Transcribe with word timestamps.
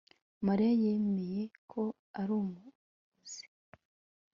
Mariya 0.47 0.71
yemeye 0.83 1.41
ko 1.71 1.81
ari 2.19 2.31
umurozi 2.41 3.43